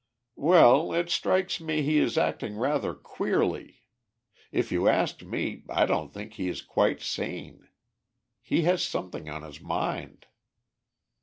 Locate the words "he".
1.83-1.99, 6.33-6.47, 8.41-8.63